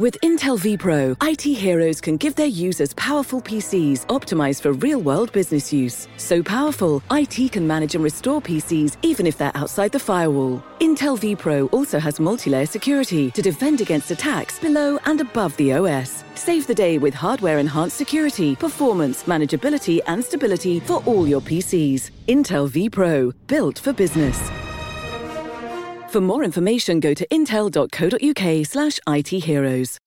[0.00, 5.30] With Intel vPro, IT heroes can give their users powerful PCs optimized for real world
[5.30, 6.08] business use.
[6.16, 10.64] So powerful, IT can manage and restore PCs even if they're outside the firewall.
[10.80, 15.74] Intel vPro also has multi layer security to defend against attacks below and above the
[15.74, 16.24] OS.
[16.34, 22.10] Save the day with hardware enhanced security, performance, manageability, and stability for all your PCs.
[22.26, 24.50] Intel vPro, built for business.
[26.14, 29.98] For more information, go to intel.co.uk slash itheroes.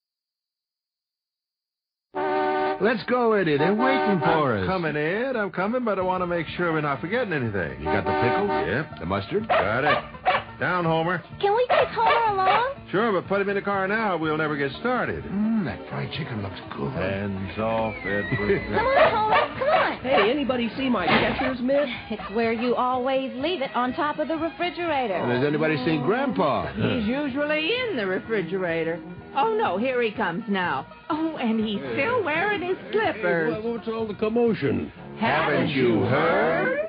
[2.80, 3.58] Let's go, Eddie.
[3.58, 4.66] They're waiting for I'm us.
[4.66, 5.36] coming, Ed.
[5.36, 7.80] I'm coming, but I want to make sure we're not forgetting anything.
[7.80, 8.48] You got the pickles?
[8.48, 9.00] Yep.
[9.00, 9.48] The mustard?
[9.48, 10.37] Got it.
[10.58, 11.22] Down, Homer.
[11.40, 12.74] Can we take Homer along?
[12.90, 14.16] Sure, but put him in the car now.
[14.16, 15.22] We'll never get started.
[15.24, 16.90] Mmm, that fried chicken looks good.
[16.92, 18.62] Hands off, Edward.
[18.74, 19.58] Come on, Homer.
[19.58, 19.98] Come on.
[19.98, 21.88] Hey, anybody see my Skechers, miss?
[22.10, 25.18] It's where you always leave it on top of the refrigerator.
[25.18, 26.72] Has anybody seen Grandpa?
[26.72, 29.00] He's usually in the refrigerator.
[29.36, 30.86] Oh, no, here he comes now.
[31.10, 33.52] Oh, and he's still wearing his slippers.
[33.62, 34.92] Well, what's all the commotion?
[35.18, 36.88] Haven't you heard?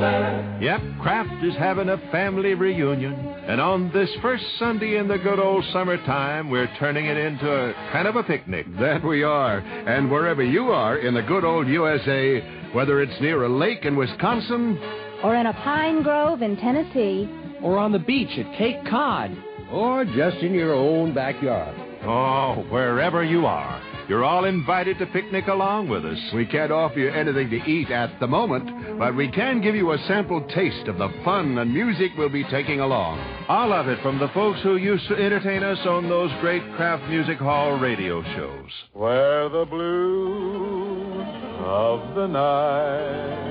[0.00, 3.12] Yep, Kraft is having a family reunion.
[3.14, 7.72] And on this first Sunday in the good old summertime, we're turning it into a
[7.92, 8.66] kind of a picnic.
[8.80, 9.58] That we are.
[9.58, 12.40] And wherever you are in the good old USA,
[12.72, 14.78] whether it's near a lake in Wisconsin,
[15.22, 17.28] Or in a pine grove in Tennessee.
[17.62, 19.30] Or on the beach at Cape Cod.
[19.70, 21.76] or just in your own backyard.
[22.02, 26.18] Oh, wherever you are, you're all invited to picnic along with us.
[26.34, 29.92] We can't offer you anything to eat at the moment, but we can give you
[29.92, 33.20] a sample taste of the fun and music we'll be taking along.
[33.48, 37.08] All of it from the folks who used to entertain us on those great Kraft
[37.08, 38.70] Music Hall radio shows.
[38.94, 41.24] Where the blues
[41.60, 43.50] of the night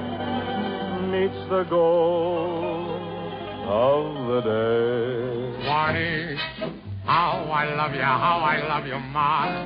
[1.09, 3.01] meets the gold
[3.63, 5.63] of the day.
[5.63, 6.35] Swanee,
[7.09, 9.65] how I love you, how I love you, Ma.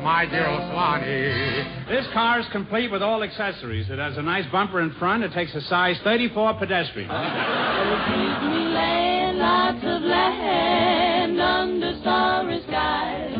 [0.00, 1.62] My dear old Swanee.
[1.90, 3.90] This car is complete with all accessories.
[3.90, 5.22] It has a nice bumper in front.
[5.22, 7.10] It takes a size 34 pedestrian.
[7.10, 13.36] land, lots of land under starry skies.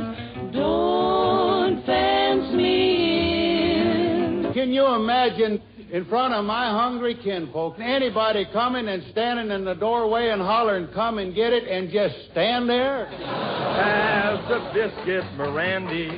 [0.52, 4.50] Don't fence me in.
[4.52, 5.62] Can you imagine
[5.92, 10.88] in front of my hungry kinfolk anybody coming and standing in the doorway and hollering,
[10.94, 13.06] come and get it, and just stand there?
[13.10, 16.10] Pass the biscuit, Mirandy.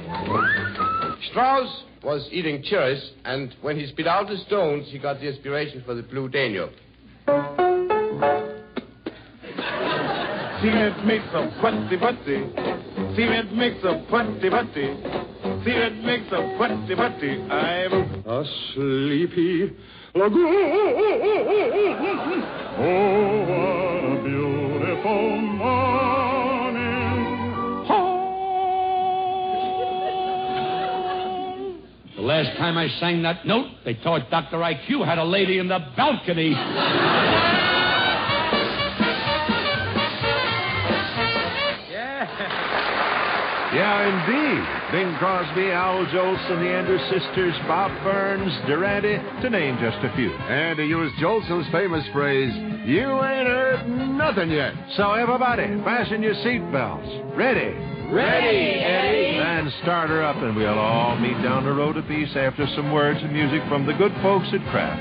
[1.30, 5.82] Strauss was eating cherries, and when he spit out the stones, he got the inspiration
[5.86, 6.72] for the Blue Danube.
[10.60, 12.44] Cement makes a putty putty.
[13.16, 15.31] Cement makes a putty putty.
[15.64, 17.40] Cement makes a putty putty.
[17.42, 17.92] I'm
[18.26, 19.70] a sleepy
[20.14, 20.48] lagoon.
[22.78, 25.82] Oh, what a beautiful morning.
[32.16, 34.58] The last time I sang that note, they thought Dr.
[34.58, 36.54] IQ had a lady in the balcony.
[43.72, 44.92] Yeah, indeed.
[44.92, 50.30] Bing Crosby, Al Jolson, the Andrews Sisters, Bob Burns, Durante, to name just a few.
[50.30, 52.52] And to use Jolson's famous phrase,
[52.84, 54.74] you ain't heard nothing yet.
[54.98, 57.34] So everybody, fasten your seatbelts.
[57.34, 57.72] Ready?
[58.12, 59.38] Ready, Eddie.
[59.40, 62.92] And start her up, and we'll all meet down the road a piece after some
[62.92, 65.00] words and music from the good folks at Kraft.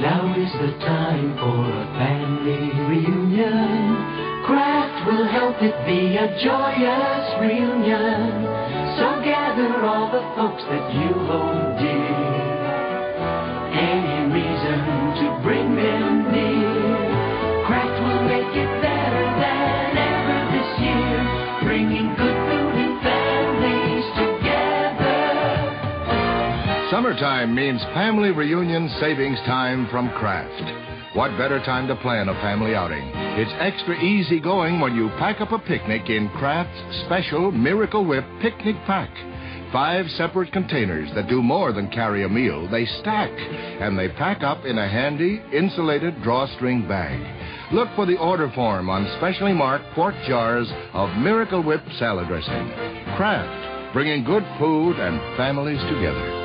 [0.00, 4.21] Now is the time for a family reunion.
[4.46, 8.42] Kraft will help it be a joyous reunion.
[8.98, 12.42] So gather all the folks that you hold dear.
[13.70, 14.78] Any reason
[15.22, 16.74] to bring them near.
[17.66, 21.22] Kraft will make it better than ever this year.
[21.62, 25.22] Bringing good food and families together.
[26.90, 30.91] Summertime means family reunion savings time from Kraft.
[31.14, 33.06] What better time to plan a family outing?
[33.36, 38.24] It's extra easy going when you pack up a picnic in Kraft's special Miracle Whip
[38.40, 39.10] picnic pack.
[39.74, 42.66] Five separate containers that do more than carry a meal.
[42.66, 47.20] They stack, and they pack up in a handy, insulated drawstring bag.
[47.74, 52.72] Look for the order form on specially marked quart jars of Miracle Whip salad dressing.
[53.16, 56.41] Kraft, bringing good food and families together.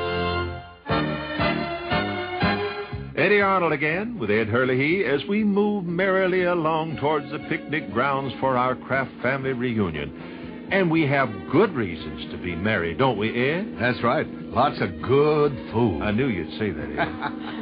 [3.28, 8.32] Eddy Arnold again with Ed Herlihy as we move merrily along towards the picnic grounds
[8.40, 10.68] for our Kraft family reunion.
[10.72, 13.76] And we have good reasons to be merry, don't we, Ed?
[13.78, 14.26] That's right.
[14.26, 16.00] Lots of good food.
[16.00, 16.88] I knew you'd say that,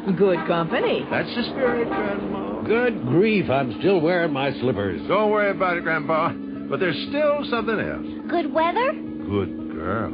[0.06, 0.16] Ed.
[0.16, 1.04] Good company.
[1.10, 2.62] That's the spirit, Grandma.
[2.62, 5.00] Good grief, I'm still wearing my slippers.
[5.08, 6.32] Don't worry about it, Grandpa.
[6.70, 8.06] But there's still something else.
[8.30, 8.92] Good weather?
[8.92, 10.12] Good girl.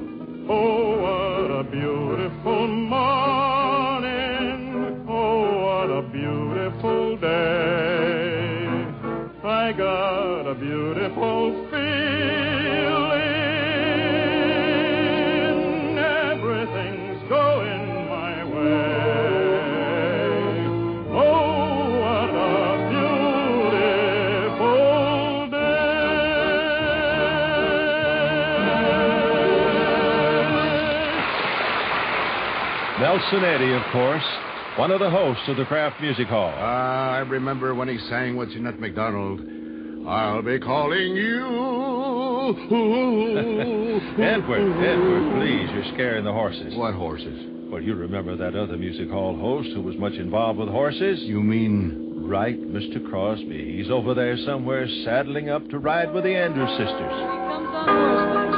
[0.48, 3.92] Oh, what a beautiful morning.
[5.82, 8.69] What a beautiful day.
[9.43, 11.82] I got a beautiful feeling.
[15.99, 18.93] Everything's going my way.
[21.19, 22.79] Oh, what a
[24.52, 25.82] beautiful day.
[33.00, 36.52] Nelson Eddy, of course, one of the hosts of the Kraft Music Hall.
[36.56, 39.40] Ah, I remember when he sang What's Your Nut McDonald.
[40.08, 41.44] I'll be calling you.
[44.19, 46.74] Edward, Edward, please, you're scaring the horses.
[46.74, 47.48] What horses?
[47.70, 51.20] Well, you remember that other music hall host who was much involved with horses?
[51.20, 51.98] You mean.
[52.24, 53.04] Right, Mr.
[53.10, 53.76] Crosby.
[53.76, 58.51] He's over there somewhere saddling up to ride with the Andrews sisters.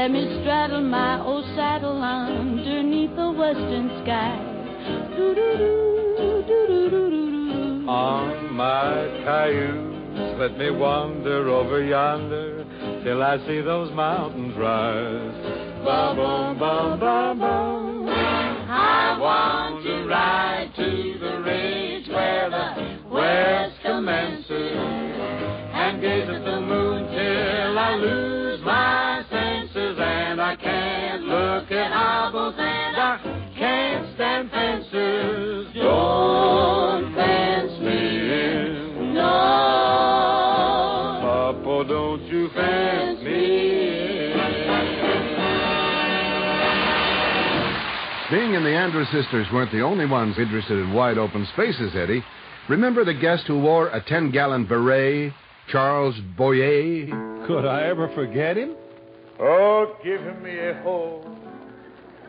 [0.00, 4.34] Let me straddle my old saddle underneath the western sky.
[7.86, 8.94] On my
[9.26, 12.64] cayuse, let me wander over yonder
[13.04, 15.84] till I see those mountains rise.
[15.84, 17.69] Ba ba ba.
[48.50, 52.24] Bing and the Andrews sisters weren't the only ones interested in wide open spaces, Eddie.
[52.68, 55.32] Remember the guest who wore a 10 gallon beret?
[55.68, 57.06] Charles Boyer?
[57.46, 58.74] Could I ever forget him?
[59.38, 61.20] Oh, give me a hoe.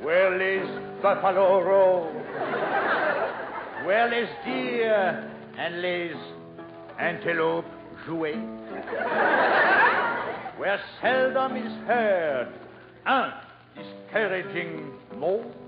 [0.01, 0.69] Where is
[1.01, 2.03] Buffalo Row?
[3.87, 5.27] Where is deer
[5.57, 6.15] and lays
[6.99, 7.65] antelope
[8.05, 8.37] jouet?
[10.59, 12.53] Where seldom is heard
[13.07, 13.33] un
[13.75, 15.60] discouraging mot?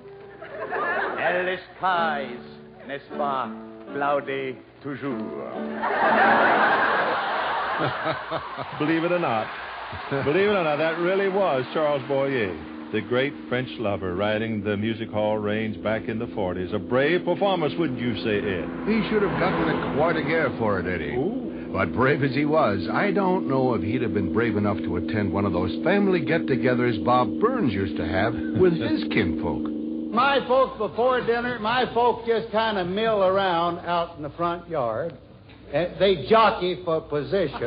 [0.72, 2.40] And les skies,
[2.88, 3.50] n'est-ce pas,
[3.94, 5.14] cloudy toujours?
[8.80, 9.48] Believe it or not.
[10.10, 12.56] Believe it or not, that really was Charles Boyer,
[12.92, 16.74] the great French lover riding the music hall range back in the 40s.
[16.74, 18.70] A brave performance, wouldn't you say, Ed?
[18.88, 21.18] He should have gotten a Croix de Guerre for it, Eddie.
[21.72, 24.98] But brave as he was, I don't know if he'd have been brave enough to
[24.98, 29.73] attend one of those family get-togethers Bob Burns used to have with his kinfolk.
[30.14, 34.70] My folks before dinner, my folks just kind of mill around out in the front
[34.70, 35.18] yard.
[35.74, 37.64] And they jockey for position.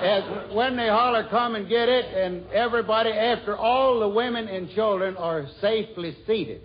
[0.00, 4.70] and when they holler, come and get it, and everybody, after all the women and
[4.70, 6.62] children are safely seated,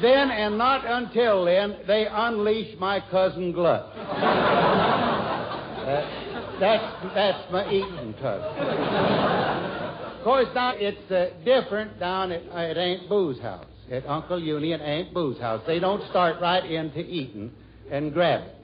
[0.00, 3.92] then and not until then, they unleash my cousin Glut.
[5.86, 6.20] That-
[6.60, 9.83] that's, that's my eating cousin.
[10.24, 13.66] Of course, now it's uh, different down at, at Aunt Boo's house.
[13.92, 15.62] At Uncle Uni and Aunt Boo's house.
[15.66, 17.52] They don't start right into eating
[17.90, 18.54] and grab it.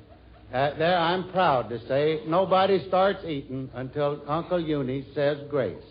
[0.55, 5.85] Uh, there, I'm proud to say nobody starts eating until Uncle Uni says grace.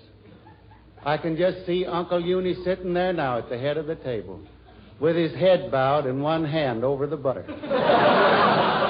[1.06, 4.40] I can just see Uncle Uni sitting there now at the head of the table
[5.00, 7.46] with his head bowed and one hand over the butter.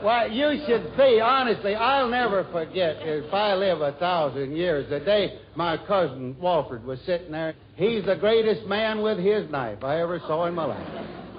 [0.00, 5.00] Why, you should see, honestly, I'll never forget, if I live a thousand years, the
[5.00, 7.54] day my cousin Walford was sitting there.
[7.74, 10.86] He's the greatest man with his knife I ever saw in my life.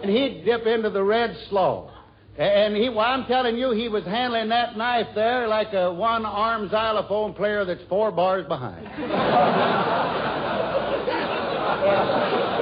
[0.03, 1.91] And he'd dip into the red slaw.
[2.37, 6.69] And he, well, I'm telling you, he was handling that knife there like a one-armed
[6.69, 8.85] xylophone player that's four bars behind.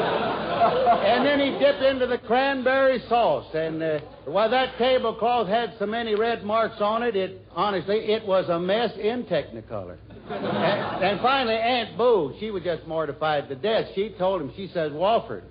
[1.06, 3.54] and then he dipped into the cranberry sauce.
[3.54, 8.26] And uh, while that tablecloth had so many red marks on it, it honestly, it
[8.26, 9.98] was a mess in Technicolor.
[10.30, 13.86] and, and finally, Aunt Boo, she was just mortified to death.
[13.96, 15.44] She told him, she says, Walford,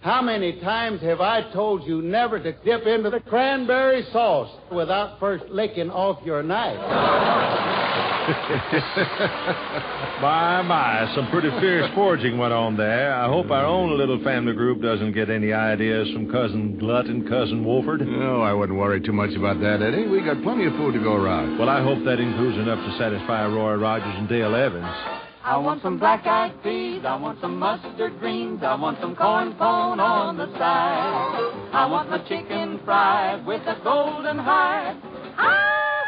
[0.00, 5.20] how many times have I told you never to dip into the cranberry sauce without
[5.20, 6.78] first licking off your knife?
[10.22, 13.12] my, my, some pretty fierce forging went on there.
[13.12, 17.28] I hope our own little family group doesn't get any ideas from Cousin Glut and
[17.28, 18.06] Cousin Wolford.
[18.06, 20.06] No, I wouldn't worry too much about that, Eddie.
[20.06, 21.58] We got plenty of food to go around.
[21.58, 24.86] Well, I hope that includes enough to satisfy Roy Rogers and Dale Evans.
[25.44, 29.98] I want some black-eyed peas, I want some mustard greens, I want some corn pone
[29.98, 31.70] on the side.
[31.72, 34.96] I want my chicken fried with a golden heart.
[35.36, 36.01] Ah!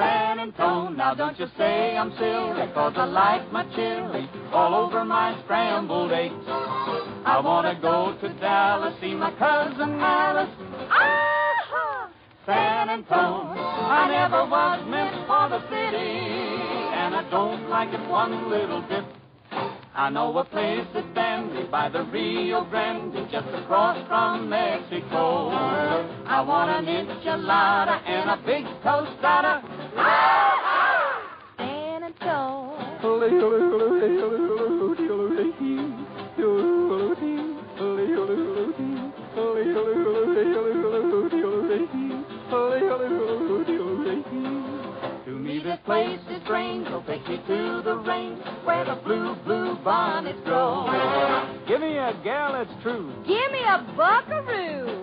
[0.00, 5.04] San Antone, now don't you say I'm silly, cause I like my chili all over
[5.04, 6.32] my scrambled eggs.
[6.48, 10.48] I wanna go to Dallas, see my cousin Alice.
[10.88, 12.08] Ah!
[12.46, 16.50] San Antone, I never was meant for the city
[16.96, 19.04] and I don't like it one little bit.
[19.94, 25.50] I know a place that's dandy by the Rio Grande, just across from Mexico.
[25.50, 29.60] I want an enchilada and a big tostada.
[31.58, 33.00] San Antone.
[33.02, 33.09] To me this
[45.90, 50.86] place is strange, so take me to the range where the blue, blue bonnets grow.
[51.66, 53.12] Give me a gal that's true.
[53.26, 54.99] Give me a buckaroo.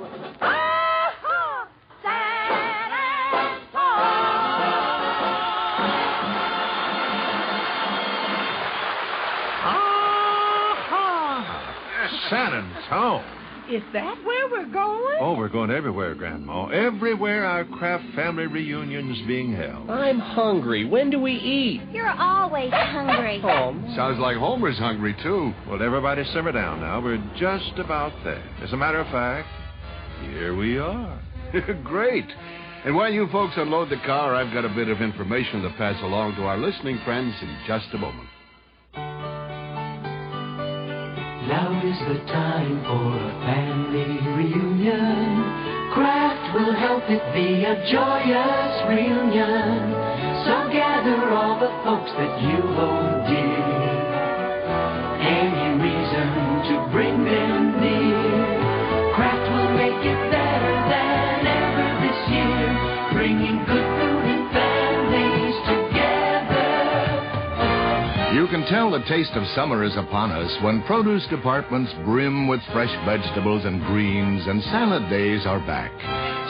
[12.30, 13.24] San Antone.
[13.70, 15.18] Is that where we're going?
[15.20, 16.68] Oh, we're going everywhere, Grandma.
[16.68, 19.90] Everywhere our Kraft family reunion's being held.
[19.90, 20.86] I'm hungry.
[20.86, 21.82] When do we eat?
[21.92, 23.40] You're always hungry.
[23.42, 23.92] Home?
[23.96, 25.54] Sounds like Homer's hungry, too.
[25.68, 27.02] Well, everybody simmer down now.
[27.02, 28.44] We're just about there.
[28.62, 29.50] As a matter of fact,
[30.22, 31.22] here we are.
[31.84, 32.26] Great.
[32.86, 36.02] And while you folks unload the car, I've got a bit of information to pass
[36.04, 38.30] along to our listening friends in just a moment.
[41.88, 45.94] Is the time for a family reunion.
[45.94, 49.94] Kraft will help it be a joyous reunion.
[50.44, 53.77] So gather all the folks that you hold dear.
[68.70, 73.64] Tell the taste of summer is upon us when produce departments brim with fresh vegetables
[73.64, 75.92] and greens and salad days are back.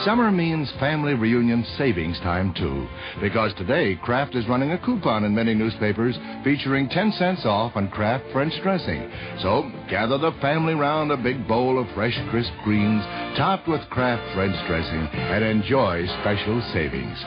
[0.04, 2.88] Summer means family reunion savings time, too,
[3.20, 7.88] because today Kraft is running a coupon in many newspapers featuring 10 cents off on
[7.90, 9.10] Kraft French dressing.
[9.42, 13.02] So gather the family round a big bowl of fresh, crisp greens
[13.36, 17.18] topped with Kraft French dressing and enjoy special savings.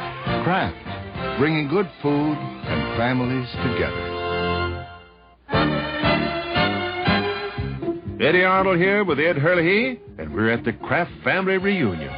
[0.43, 4.10] Kraft, bringing good food and families together.
[8.21, 12.13] Eddy Arnold here with Ed Herlihy, and we're at the Kraft family reunion.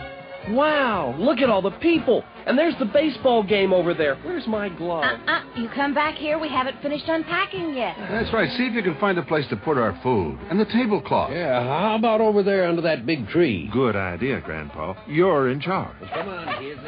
[0.49, 2.25] Wow, look at all the people.
[2.45, 4.15] And there's the baseball game over there.
[4.17, 5.03] Where's my glove?
[5.03, 5.43] Uh-uh.
[5.55, 6.39] You come back here.
[6.39, 7.95] We haven't finished unpacking yet.
[7.97, 8.49] That's right.
[8.57, 11.31] See if you can find a place to put our food and the tablecloth.
[11.31, 13.69] Yeah, how about over there under that big tree?
[13.71, 14.93] Good idea, Grandpa.
[15.07, 15.95] You're in charge.
[16.13, 16.81] Come on, kids.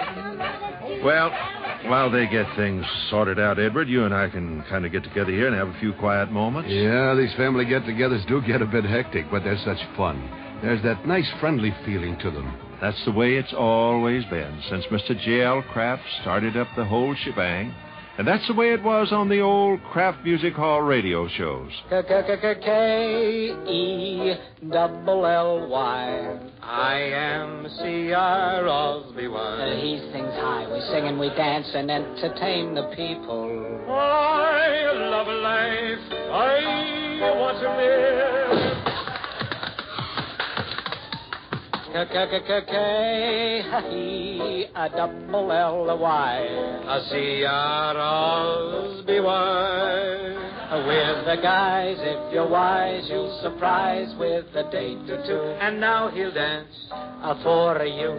[1.03, 1.29] Well,
[1.89, 5.31] while they get things sorted out, Edward, you and I can kind of get together
[5.31, 6.69] here and have a few quiet moments.
[6.69, 10.21] Yeah, these family get-togethers do get a bit hectic, but they're such fun.
[10.61, 12.53] There's that nice friendly feeling to them.
[12.81, 15.19] That's the way it's always been since Mr.
[15.19, 15.63] J.L.
[15.73, 17.73] Kraft started up the whole shebang.
[18.17, 21.69] And that's the way it was on the old Kraft Music Hall radio shows.
[21.89, 24.35] K E
[24.69, 26.39] double L Y.
[26.61, 28.67] I am C.R.
[28.67, 29.77] Osby one.
[29.79, 33.83] he sings high, we sing and we dance and entertain the people.
[33.89, 35.99] I love life.
[36.31, 38.44] I want to live.
[44.75, 46.39] A double L Y.
[46.89, 50.35] A C R Osby one.
[50.87, 55.39] With the guys, if you're wise, you'll surprise with a date or two.
[55.61, 58.11] And now he'll dance uh, for you.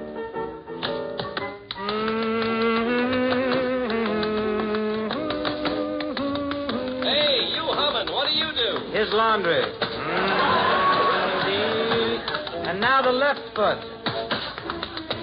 [7.04, 8.99] Hey, you humming, what do you do?
[8.99, 9.86] His laundry.
[12.76, 13.78] And now the left foot.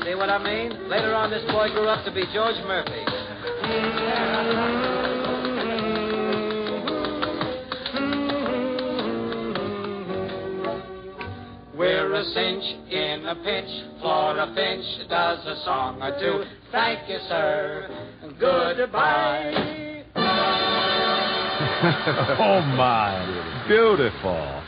[0.04, 0.90] See what I mean?
[0.90, 3.06] Later on, this boy grew up to be George Murphy.
[11.78, 13.70] We're a cinch in a pinch,
[14.02, 16.44] Flora Finch does a song or two.
[16.72, 17.88] Thank you, sir.
[18.40, 20.04] Goodbye.
[22.40, 23.66] oh, my.
[23.68, 24.63] Beautiful.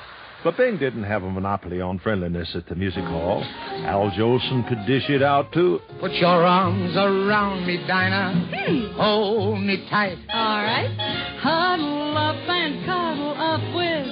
[0.45, 3.43] But Bing didn't have a monopoly on friendliness at the music hall.
[3.43, 5.79] Al Jolson could dish it out, too.
[5.99, 8.51] Put your arms around me, Dinah.
[8.53, 8.93] Hmm.
[8.95, 10.19] Hold me tight.
[10.31, 10.95] All right.
[11.41, 14.07] Huddle up and cuddle up with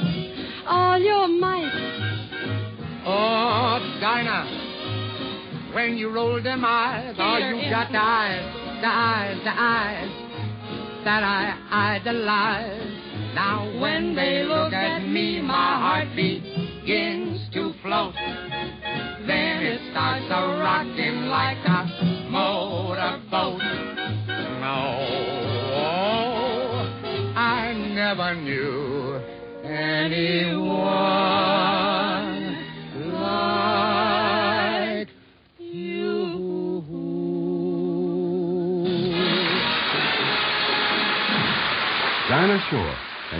[0.66, 1.70] all your might.
[3.06, 9.38] Oh, Dinah, when you roll them eyes, oh, you is got the eyes, the eyes,
[9.44, 10.10] the eyes
[11.06, 12.93] that I idolize.
[13.34, 18.14] Now when they look at me, my heart begins to float.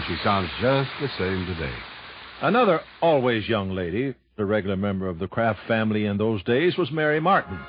[0.08, 1.74] And she sounds just the same today.
[2.42, 6.92] Another always young lady, a regular member of the Kraft family in those days, was
[6.92, 7.60] Mary Martin.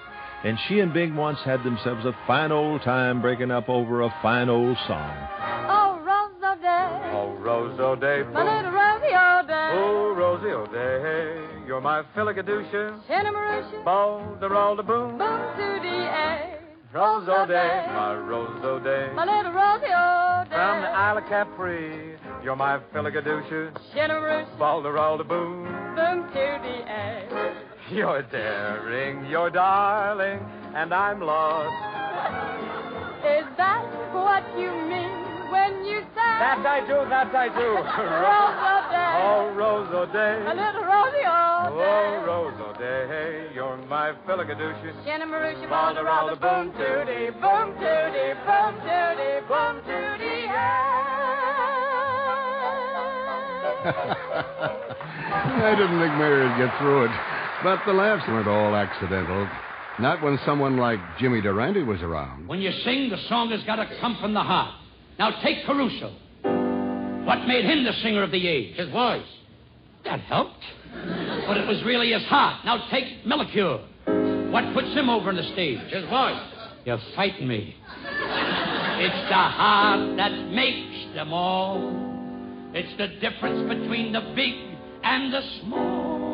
[0.43, 4.15] And she and Bing once had themselves a fine old time breaking up over a
[4.21, 5.29] fine old song.
[5.69, 12.03] Oh, Rose O'Day, Oh, Rose O'Day, my little Rosie O'Day, oh, Rosie O'Day, you're my
[12.15, 16.51] filligadoocia, Shinnamarooshia, bow, the roll, the boom, boom to the A.
[16.93, 22.14] Rose O'Day, my Rose O'Day, My little Rosie O'Day, from the Isle of Capri,
[22.45, 22.77] you're my
[24.59, 25.65] bow, the roll, the boom,
[25.97, 27.55] boom to the A.
[27.91, 30.41] you're daring, you're darling,
[30.75, 31.73] and I'm lost.
[33.25, 36.33] Is that what you mean when you say?
[36.37, 37.69] That I do, that I do.
[37.81, 44.93] Rose O'Day, Oh, Rose O'Day, my little Rosie O'Day, oh, Rose O'Day, you're my filligadoocia,
[45.07, 50.45] Shinnamarooshia, Ball, boom, the roll, the boom, tooty, boom tooty, boom tooty, boom tooty,
[53.85, 57.11] I didn't think Mary would get through it.
[57.63, 59.49] But the laughs weren't all accidental.
[59.99, 62.49] Not when someone like Jimmy Durante was around.
[62.49, 64.75] When you sing, the song has got to come from the heart.
[65.19, 66.13] Now take Caruso.
[67.25, 68.77] What made him the singer of the age?
[68.77, 69.27] His voice.
[70.05, 70.63] That helped.
[71.47, 72.65] But it was really his heart.
[72.65, 73.79] Now take Melchior.
[74.51, 75.81] What puts him over on the stage?
[75.91, 76.41] His voice.
[76.85, 77.75] You're fighting me.
[77.87, 82.04] It's the heart that makes them all.
[82.77, 84.53] It's the difference between the big
[85.05, 86.25] and the small.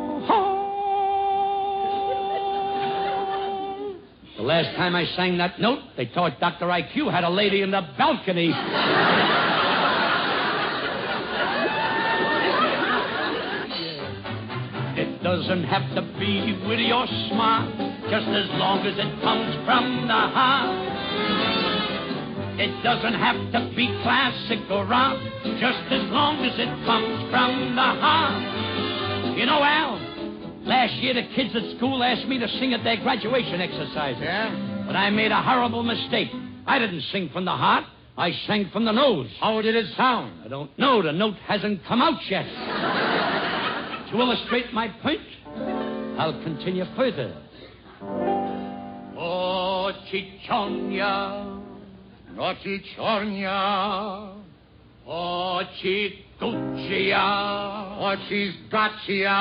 [4.37, 6.65] The last time I sang that note, they thought Dr.
[6.65, 8.47] IQ had a lady in the balcony.
[14.97, 17.69] It doesn't have to be witty or smart,
[18.09, 21.60] just as long as it comes from the heart.
[22.59, 25.17] It doesn't have to be classic or rock,
[25.59, 29.37] just as long as it comes from the heart.
[29.37, 29.97] You know, Al,
[30.63, 34.21] last year the kids at school asked me to sing at their graduation exercises.
[34.21, 34.83] Yeah?
[34.85, 36.29] But I made a horrible mistake.
[36.67, 37.85] I didn't sing from the heart.
[38.17, 39.29] I sang from the nose.
[39.39, 40.43] How did it sound?
[40.45, 41.01] I don't know.
[41.01, 42.45] The note hasn't come out yet.
[44.11, 45.21] to illustrate my point,
[46.19, 47.35] I'll continue further.
[49.17, 51.60] Oh, Chichonia.
[52.35, 54.33] No Chichonia.
[55.05, 57.23] Oh, Chikuchia.
[57.99, 59.37] Oh, Chizgachia.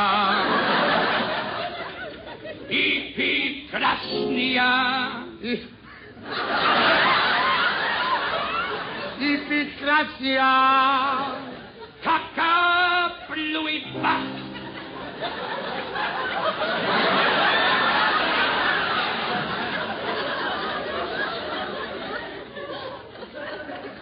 [2.71, 5.21] Ipi Krasnia.
[9.51, 10.53] bit gracia.
[12.05, 12.37] Cock
[13.29, 14.51] Bluey Buck.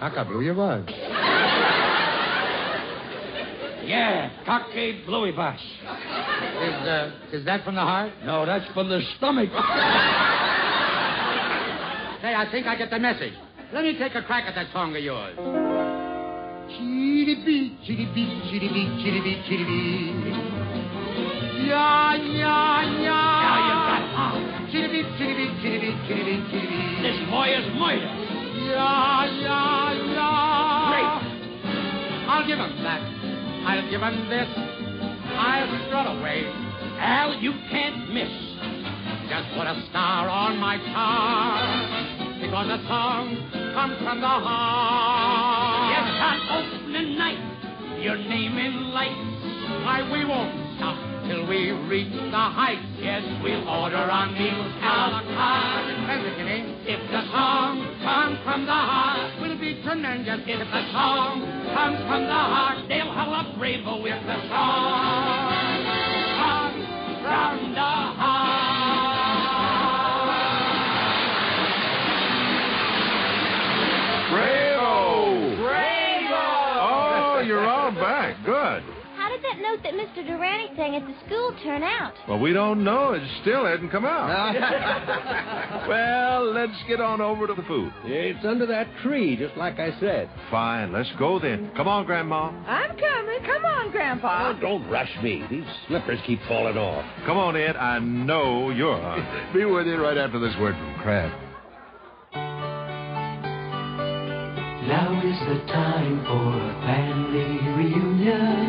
[0.01, 0.85] Cockaboo, you was.
[3.85, 5.59] Yeah, cocky bluey bush.
[5.59, 8.13] Is, uh, is that from the heart?
[8.25, 9.49] No, that's from the stomach.
[9.49, 9.55] Say,
[12.35, 13.33] I think I get the message.
[13.73, 15.35] Let me take a crack at that song of yours.
[16.69, 20.13] Chitty bee, chitty bee, chitty bee, chitty bee, chitty bee.
[21.67, 23.43] Yeah, yeah, yeah.
[23.43, 24.03] Now you got
[24.71, 27.03] Chitty bee, chitty bee, chitty bee, chitty bee, chitty bee.
[27.03, 28.11] This boy is murder.
[28.69, 29.78] Yeah, yeah.
[32.49, 33.03] Give him that.
[33.69, 34.49] I'll give him this.
[35.37, 36.49] I'll strut away.
[36.97, 38.33] Al, you can't miss.
[39.29, 42.41] Just put a star on my car.
[42.41, 43.37] Because a song
[43.75, 45.93] comes from the heart.
[45.93, 49.85] Yes, on opening night, your name in lights.
[49.85, 52.89] Why, we won't stop till we reach the heights.
[52.99, 55.89] Yes, we'll order our meals a la carte.
[56.89, 60.41] If the song comes from the heart, we'll be tremendous.
[60.47, 65.38] If the song comes from the heart, they'll holla bravo with the song.
[79.79, 80.27] How that Mr.
[80.27, 82.13] Durante sang at the school turn out?
[82.29, 83.13] Well, we don't know.
[83.13, 84.29] It still hasn't come out.
[85.89, 87.93] well, let's get on over to the food.
[88.05, 90.31] It's under that tree, just like I said.
[90.51, 91.71] Fine, let's go then.
[91.77, 92.51] Come on, Grandma.
[92.67, 93.39] I'm coming.
[93.47, 94.55] Come on, Grandpa.
[94.57, 95.45] Oh, don't rush me.
[95.49, 97.05] These slippers keep falling off.
[97.25, 97.77] Come on, Ed.
[97.77, 99.53] I know you're hungry.
[99.55, 101.45] Be with you right after this word from Kraft.
[104.89, 108.68] Now is the time for a family reunion.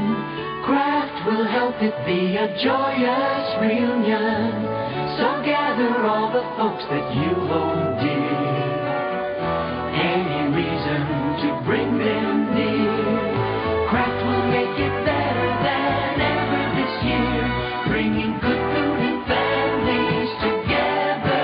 [1.30, 4.50] Will help it be a joyous reunion.
[5.22, 8.34] So gather all the folks that you hold dear.
[9.94, 11.06] Any reason
[11.46, 12.98] to bring them near.
[13.94, 17.46] Kraft will make it better than ever this year.
[17.94, 21.38] Bringing good food and families together.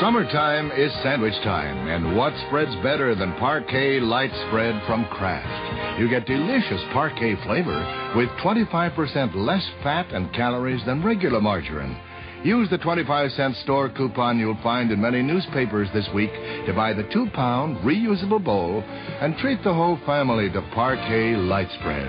[0.00, 5.65] Summertime is sandwich time, and what spreads better than Parkay light spread from Kraft?
[5.98, 11.96] You get delicious Parkay flavor with 25% less fat and calories than regular margarine.
[12.44, 16.32] Use the 25 cent store coupon you'll find in many newspapers this week
[16.66, 21.70] to buy the two pound reusable bowl and treat the whole family to Parkay light
[21.80, 22.08] spread.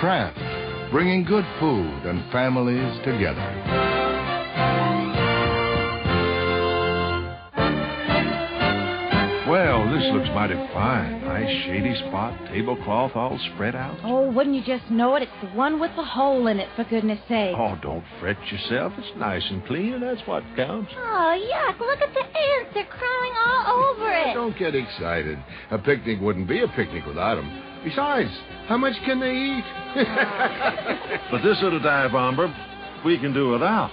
[0.00, 4.05] Kraft, bringing good food and families together.
[9.96, 11.24] This looks mighty fine.
[11.24, 13.98] Nice shady spot, tablecloth all spread out.
[14.04, 15.22] Oh, wouldn't you just know it?
[15.22, 17.54] It's the one with the hole in it, for goodness sake.
[17.56, 18.92] Oh, don't fret yourself.
[18.98, 20.92] It's nice and clean, and that's what counts.
[20.96, 21.78] Oh, yuck.
[21.80, 22.70] Look at the ants.
[22.74, 24.34] They're crawling all over it.
[24.34, 25.38] Don't get excited.
[25.70, 27.62] A picnic wouldn't be a picnic without them.
[27.84, 28.30] Besides,
[28.66, 29.64] how much can they eat?
[31.30, 32.54] But this little dive bomber,
[33.04, 33.90] we can do without.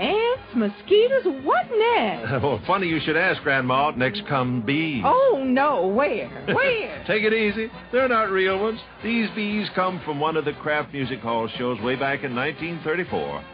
[0.00, 2.30] Ants, mosquitoes, what next?
[2.42, 3.90] well, funny you should ask, Grandma.
[3.90, 5.02] Next come bees.
[5.04, 5.88] Oh, no.
[5.88, 6.28] Where?
[6.46, 7.04] Where?
[7.06, 7.70] Take it easy.
[7.92, 8.80] They're not real ones.
[9.04, 13.44] These bees come from one of the Kraft Music Hall shows way back in 1934.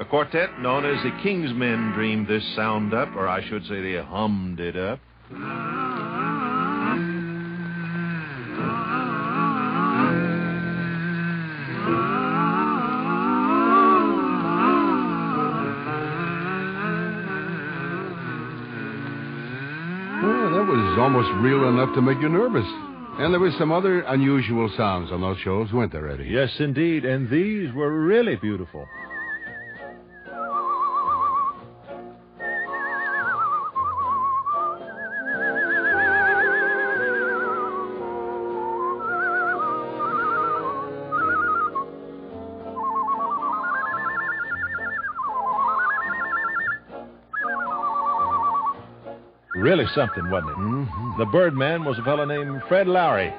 [0.00, 4.02] A quartet known as the Kingsmen dreamed this sound up, or I should say they
[4.02, 4.98] hummed it up.
[21.02, 22.64] Almost real enough to make you nervous.
[23.18, 26.28] And there were some other unusual sounds on those shows, weren't there, Eddie?
[26.30, 27.04] Yes, indeed.
[27.04, 28.88] And these were really beautiful.
[49.72, 50.56] Really something, wasn't it?
[50.58, 51.18] Mm-hmm.
[51.18, 53.32] The Birdman was a fellow named Fred Lowery,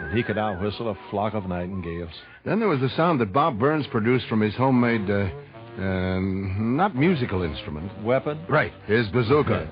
[0.00, 2.14] and he could out whistle a flock of nightingales.
[2.46, 5.28] Then there was the sound that Bob Burns produced from his homemade, uh,
[5.78, 7.90] uh, not musical instrument.
[8.02, 8.40] Weapon?
[8.48, 9.68] Right, his bazooka.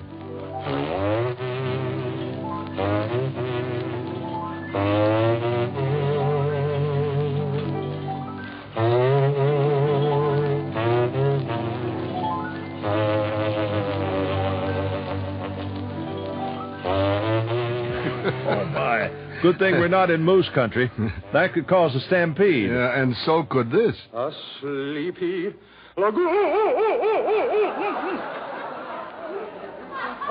[19.45, 20.89] Good thing we're not in moose country.
[21.31, 22.71] That could cause a stampede.
[22.71, 23.95] Yeah, and so could this.
[24.11, 25.53] A sleepy
[25.95, 26.25] lagoon.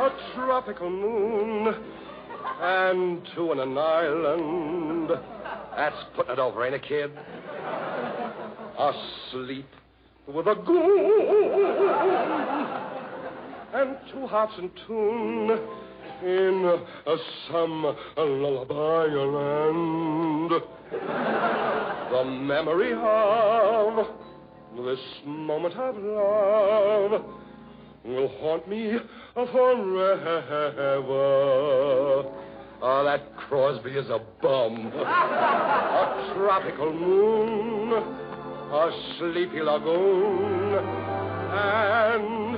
[0.00, 1.76] A tropical moon.
[2.60, 5.10] And two in an island.
[5.76, 7.12] That's putting it over, ain't it, kid?
[8.76, 9.68] Asleep
[10.26, 11.22] with a goon.
[13.74, 15.56] And two hearts in tune
[16.22, 16.64] in
[17.06, 17.16] uh,
[17.50, 20.50] some uh, lullaby land.
[22.10, 24.06] The memory of
[24.84, 27.24] this moment of love
[28.04, 28.98] will haunt me
[29.34, 31.04] forever.
[32.82, 34.92] Ah, that Crosby is a bum.
[34.94, 37.92] a tropical moon,
[38.72, 40.74] a sleepy lagoon,
[41.50, 42.54] and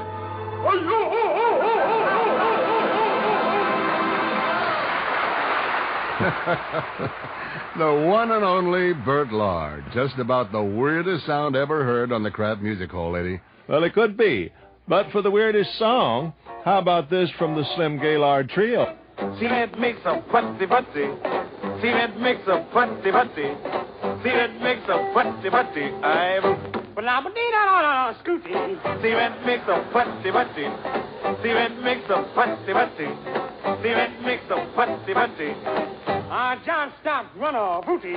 [7.78, 9.82] the one and only Bert Lahr.
[9.92, 13.40] Just about the weirdest sound ever heard on the Kraft Music Hall, Eddie.
[13.68, 14.50] Well, it could be.
[14.88, 16.32] But for the weirdest song,
[16.64, 18.96] how about this from the Slim Gaillard Trio?
[19.38, 21.08] Cement makes a putty putty.
[21.82, 23.52] Cement makes a putty putty.
[24.22, 25.92] Cement makes a putty putty.
[27.06, 29.02] I'm Scooty.
[29.02, 30.64] Cement makes a putty putty.
[31.42, 33.35] Cement makes a putty putty.
[33.66, 35.50] Cement makes a putty putty.
[36.30, 38.12] Ah, John Stout, run off, booty.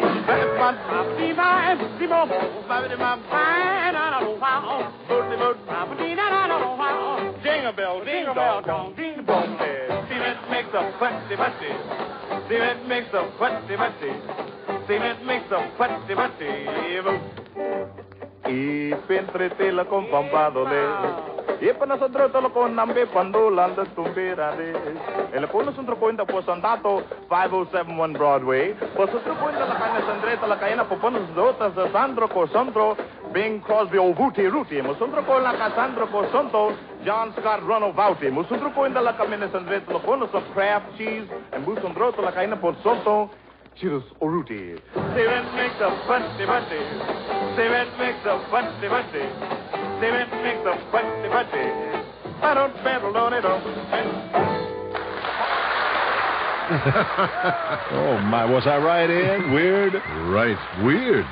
[7.44, 9.58] Jingle bell, jingle bell, dong, ding dong.
[10.08, 11.74] Cement makes a putty putty.
[12.48, 14.12] Cement makes a putty putty.
[14.86, 16.52] Cement makes a putty putty.
[18.46, 20.66] Y pentretela con pampado
[21.60, 24.72] Sandro tolo ko nambe pandulan da tumbira de.
[25.36, 28.74] Ele puno sandro ko inda po sandato 5071 Broadway.
[28.96, 32.48] Po sandro ko inda la kanya sandre tala kaya po pono zota sa sandro ko
[32.48, 32.96] sandro
[33.34, 34.82] Bing Crosby o Vuti Ruti.
[34.82, 36.72] Mo sandro ko la ka sandro ko santo
[37.04, 38.32] John Scott Runo Vauti.
[38.32, 41.28] Mo sandro ko inda la kamene sandre tala pono sa Kraft cheese.
[41.52, 43.30] And mo sandro tala kaya po santo
[43.76, 44.80] Cheers Oruti.
[44.96, 46.80] Cement makes a bunty bunty.
[47.56, 49.79] Cement makes a bunty bunty.
[50.00, 51.68] Cement makes a bunty bunty.
[52.42, 53.62] I don't battle on it all.
[57.92, 58.46] oh, my.
[58.46, 59.52] Was I right, Ed?
[59.52, 59.94] Weird?
[60.30, 60.58] Right.
[60.84, 61.26] Weird.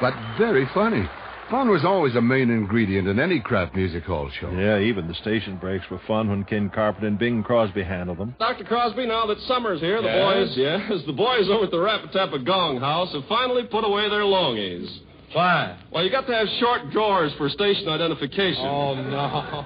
[0.00, 1.08] But very funny.
[1.50, 4.50] Fun was always a main ingredient in any Kraft Music Hall show.
[4.50, 8.34] Yeah, even the station breaks were fun when Ken Carpenter and Bing Crosby handled them.
[8.38, 8.64] Dr.
[8.64, 10.24] Crosby, now that summer's here, the Yes?
[10.24, 14.22] boys, yes, the boys over at the Rapatappa Gong House have finally put away their
[14.22, 14.88] longies.
[15.34, 15.76] Why?
[15.90, 18.64] Well, you got to have short drawers for station identification.
[18.64, 19.64] Oh, no.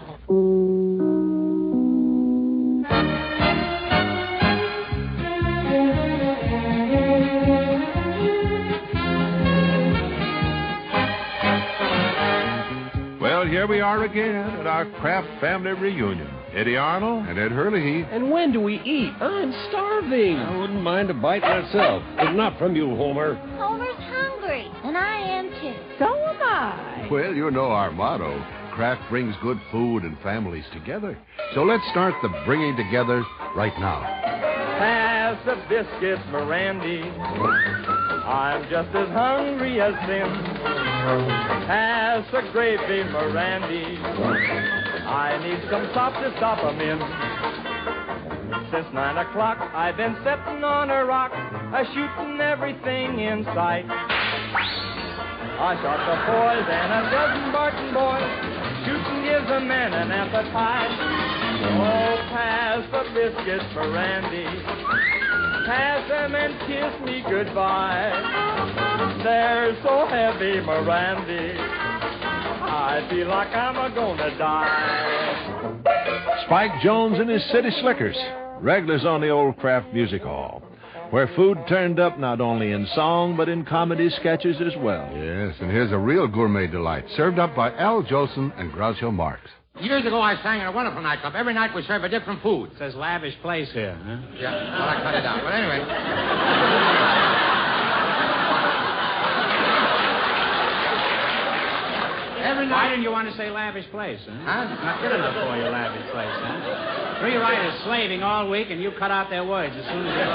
[13.21, 16.31] Well, here we are again at our Kraft family reunion.
[16.55, 17.27] Eddy Arnold.
[17.27, 18.07] And Ed Herlihy.
[18.11, 19.13] And when do we eat?
[19.21, 20.37] I'm starving.
[20.37, 23.35] I wouldn't mind a bite myself, but not from you, Homer.
[23.35, 24.18] Homer's hungry,
[24.89, 25.75] and I am too.
[25.99, 27.09] So am I.
[27.11, 28.43] Well, you know our motto
[28.79, 31.19] Kraft brings good food and families together.
[31.53, 33.25] So let's start the bringing together
[33.57, 34.03] right now.
[34.79, 37.03] Pass the biscuits, Mirandy.
[38.25, 40.31] I'm just as hungry as them.
[41.67, 43.99] Pass the gravy, Mirandy.
[44.01, 46.99] I need some sop to stop 'em in.
[48.71, 53.87] Since nine o'clock, I've been sitting on a rock, a shooting everything in sight.
[55.59, 58.31] I shot the boys and a dozen Barton boys.
[58.87, 60.95] Shooting gives a man an appetite.
[61.67, 64.47] Oh, pass the biscuits for Randy.
[65.67, 68.15] Pass them and kiss me goodbye.
[69.25, 71.59] They're so heavy, Mirandy.
[71.59, 75.83] I feel like I'm a gonna die.
[76.47, 78.17] Spike Jones and his City Slickers,
[78.61, 80.63] regulars on the old Kraft Music Hall,
[81.11, 85.09] where food turned up not only in song but in comedy sketches as well.
[85.15, 89.43] Yes, and here's a real gourmet delight, served up by Al Jolson and Groucho Marx.
[89.81, 91.35] Years ago, I sang in a wonderful nightclub.
[91.37, 92.71] Every night we serve a different food.
[92.79, 94.19] Says lavish place here, huh?
[94.37, 95.41] Yeah, well, I cut it out.
[95.45, 95.85] But anyway.
[102.39, 102.75] Every night.
[102.75, 104.31] Why didn't you want to say lavish place, huh?
[104.47, 104.85] huh?
[104.85, 107.19] Not good enough for you, lavish place, huh?
[107.21, 110.23] Three writers slaving all week, and you cut out their words as soon as they.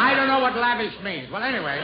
[0.00, 1.30] I don't know what lavish means.
[1.30, 1.78] Well, anyway.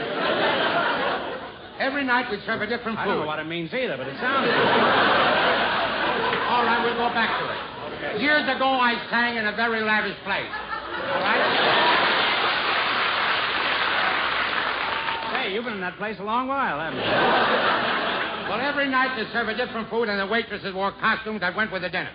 [1.79, 3.03] Every night we serve a different food.
[3.03, 4.47] I don't know what it means either, but it sounds.
[6.49, 7.57] all right, we'll go back to it.
[7.97, 8.19] Okay.
[8.21, 10.49] Years ago, I sang in a very lavish place.
[10.49, 11.41] All right?
[15.37, 17.93] Hey, you've been in that place a long while, haven't you?
[18.49, 21.71] Well, every night they serve a different food, and the waitresses wore costumes that went
[21.71, 22.11] with the dinner.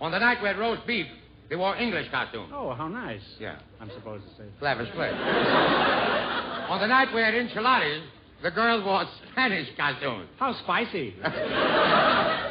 [0.00, 1.06] On the night we had roast beef,
[1.50, 2.50] they wore English costumes.
[2.54, 3.20] Oh, how nice.
[3.38, 3.58] Yeah.
[3.80, 4.48] I'm supposed to say.
[4.60, 5.12] Lavish place.
[6.68, 8.02] On the night we had enchiladas,
[8.42, 10.28] the girls wore Spanish costumes.
[10.38, 11.14] How spicy.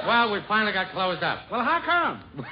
[0.07, 1.51] Well, we finally got closed up.
[1.51, 2.23] Well, how come?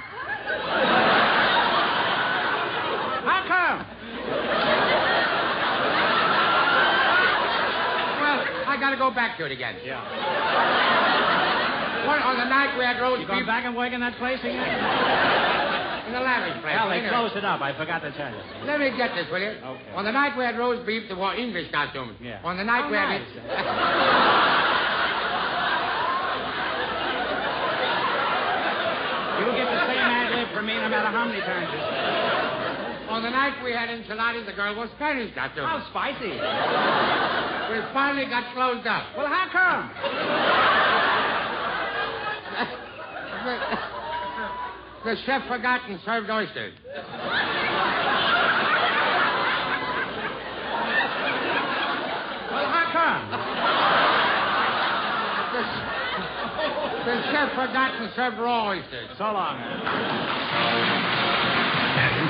[3.24, 3.86] how come?
[8.20, 9.74] Well, I got to go back to it again.
[9.82, 9.98] Yeah.
[12.06, 14.38] One, on the night we had roast You going back and work in that place
[14.38, 14.62] again?
[16.06, 16.78] In the lavish place.
[16.78, 17.60] Well, they closed it up.
[17.60, 18.38] I forgot to tell you.
[18.62, 19.58] Let me get this, will you?
[19.58, 19.90] Okay.
[19.98, 22.14] On the night we had roast beef, they wore English costumes.
[22.22, 22.38] Yeah.
[22.44, 23.18] On the night How we had...
[23.18, 23.26] nice.
[29.42, 32.35] You'll get the same ad lib from me no matter how many times it.
[33.16, 35.64] On the night we had enchiladas, the girl wore Spanish costumes.
[35.66, 36.36] How spicy.
[37.66, 39.06] We finally got closed up.
[39.16, 39.90] Well, how come?
[45.04, 46.74] The, the chef forgot and served oysters.
[52.52, 53.30] Well, how come?
[55.56, 59.08] The, the chef forgot and served raw oysters.
[59.18, 61.15] So long.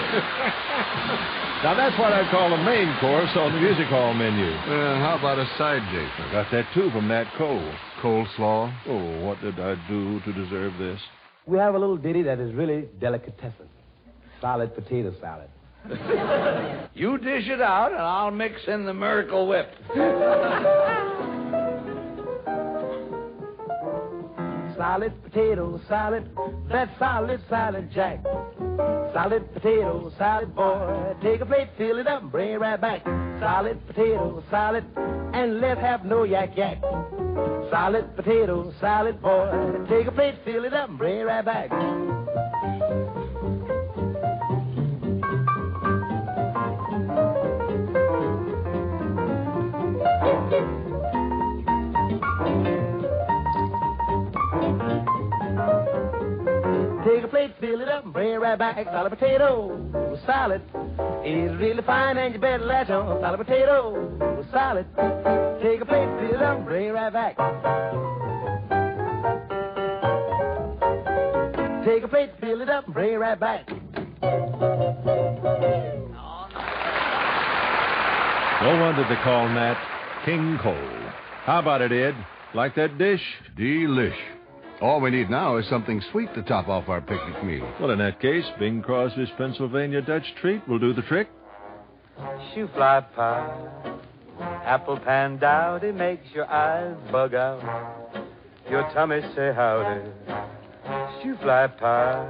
[1.65, 4.45] Now, that's what I call a main course on the music hall menu.
[4.45, 6.13] Uh, how about a side dish?
[6.19, 7.73] I got that, too, from Nat Cole.
[8.03, 8.73] Coleslaw?
[8.87, 11.01] Oh, what did I do to deserve this?
[11.47, 13.69] We have a little ditty that is really delicatessen.
[14.41, 15.49] Solid potato salad.
[16.95, 19.71] You dish it out, and I'll mix in the Miracle Whip.
[24.77, 26.29] Solid potato salad,
[26.69, 28.23] that solid salad jack.
[29.15, 31.15] Solid potato salad, boy.
[31.23, 33.03] Take a plate, fill it up, and bring it right back.
[33.41, 34.85] Solid potato salad,
[35.33, 36.83] and let's have no yak yak.
[37.71, 39.87] Solid potato salad, boy.
[39.89, 41.71] Take a plate, fill it up, and bring it right back.
[58.17, 58.83] Bring it right back.
[58.87, 60.63] Solid potato salad
[61.23, 63.21] is really fine, and you better latch on.
[63.21, 64.87] Solid potato salad.
[65.63, 67.37] Take a plate, fill it up, bring it right back.
[71.85, 73.69] Take a plate, fill it up, bring it right back.
[78.63, 79.77] No wonder they call Nat
[80.25, 80.75] King Cole.
[81.45, 82.15] How about it, Ed?
[82.55, 83.21] Like that dish?
[83.59, 84.36] Delish.
[84.83, 87.67] All we need now is something sweet to top off our picnic meal.
[87.81, 91.29] Well, in that case, Bing Crosby's Pennsylvania Dutch treat will do the trick.
[92.55, 93.69] Shoe fly pie,
[94.65, 97.63] apple pan dowdy makes your eyes bug out.
[98.71, 100.11] Your tummy say howdy.
[101.23, 102.29] Shoe fly pie,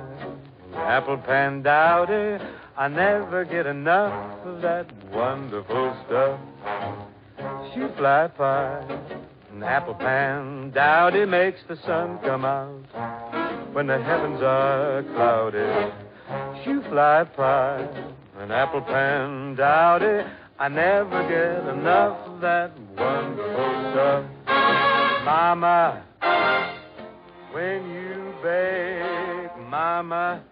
[0.75, 2.45] apple pan dowdy.
[2.77, 6.41] I never get enough of that wonderful stuff.
[7.75, 9.01] Shoe fly pie,
[9.63, 15.93] apple pan dowdy makes the sun come out when the heavens are cloudy.
[16.65, 17.87] Shoe fly pie,
[18.39, 20.27] an apple pan dowdy.
[20.59, 24.25] I never get enough of that wonderful stuff.
[25.25, 26.03] Mama,
[27.53, 30.43] when you bake, Mama,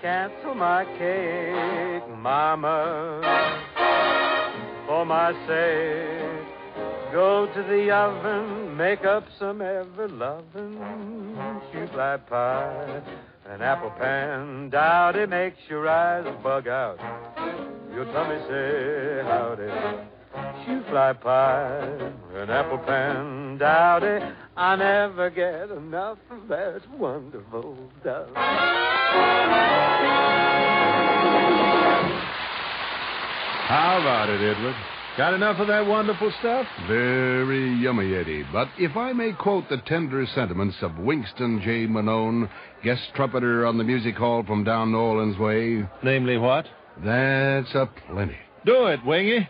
[0.00, 3.20] cancel my cake, Mama,
[4.86, 6.33] for my sake.
[7.14, 11.36] Go to the oven, make up some ever loving
[11.70, 13.02] shoe fly pie.
[13.48, 16.98] An apple pan dowdy makes your eyes bug out.
[17.94, 19.70] Your tummy say howdy.
[20.66, 21.84] Shoe fly pie,
[22.34, 24.34] an apple pan dowdy.
[24.56, 28.26] I never get enough of that wonderful stuff.
[33.68, 34.74] How about it, Edward?
[35.16, 36.66] Got enough of that wonderful stuff?
[36.88, 38.44] Very yummy, Eddie.
[38.52, 41.86] But if I may quote the tender sentiments of Winston J.
[41.86, 42.50] Manone,
[42.82, 46.66] guest trumpeter on the music hall from down New Orleans way, Namely what?
[47.04, 48.36] that's a plenty.
[48.66, 49.48] Do it, Wingy.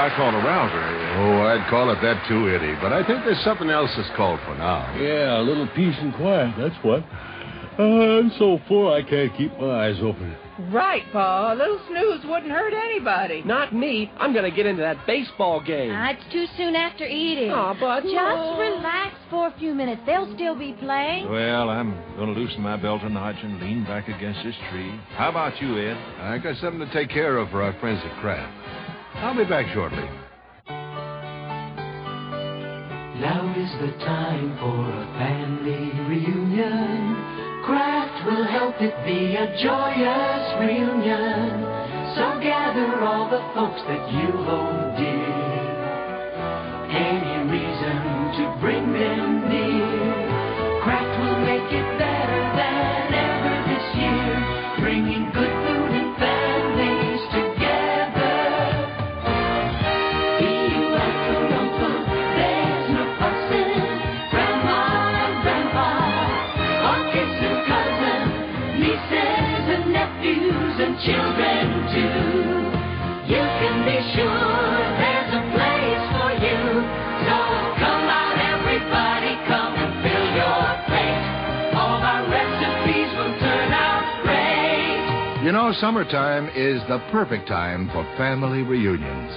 [0.00, 0.84] I call a rouser.
[1.20, 2.74] Oh, I'd call it that too, Eddie.
[2.80, 4.96] But I think there's something else that's called for now.
[4.96, 7.04] Yeah, a little peace and quiet, that's what.
[7.78, 10.34] I'm so full I can't keep my eyes open.
[10.70, 11.52] Right, Pa.
[11.52, 13.42] A little snooze wouldn't hurt anybody.
[13.44, 14.10] Not me.
[14.18, 15.90] I'm going to get into that baseball game.
[15.94, 17.50] Ah, it's too soon after eating.
[17.50, 18.58] Aw, but Just no.
[18.58, 20.02] relax for a few minutes.
[20.04, 21.30] They'll still be playing.
[21.30, 24.92] Well, I'm going to loosen my belt and notch and lean back against this tree.
[25.16, 25.96] How about you, Ed?
[26.20, 28.52] I got something to take care of for our friends at Kraft.
[29.14, 30.08] I'll be back shortly.
[33.20, 37.16] Now is the time for a family reunion.
[37.64, 41.60] Kraft will help it be a joyous reunion.
[42.16, 45.50] So gather all the folks that you hold dear.
[46.90, 47.98] Any reason
[48.38, 49.39] to bring them
[85.74, 89.30] summertime is the perfect time for family reunions.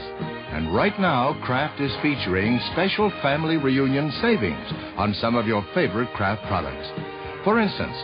[0.53, 4.65] And right now, Kraft is featuring special family reunion savings
[4.97, 6.87] on some of your favorite Kraft products.
[7.43, 7.95] For instance,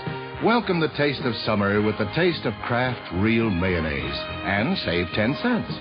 [0.44, 5.38] welcome the taste of summer with the taste of Kraft Real Mayonnaise and save 10
[5.42, 5.72] cents.